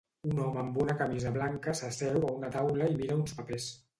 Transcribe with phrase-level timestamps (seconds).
[0.27, 3.71] Un home amb una camisa blanca s'asseu a una taula i mira uns papers.